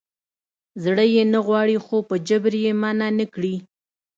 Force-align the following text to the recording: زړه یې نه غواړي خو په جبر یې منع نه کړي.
زړه 0.83 1.05
یې 1.13 1.23
نه 1.33 1.39
غواړي 1.47 1.77
خو 1.85 1.97
په 2.09 2.15
جبر 2.27 2.53
یې 2.63 2.71
منع 2.81 3.09
نه 3.19 3.25
کړي. 3.33 3.55